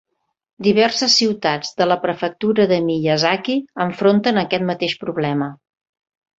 [0.67, 5.55] Diverses ciutats de la Prefectura de Miyazaki enfronten aquest mateix problema.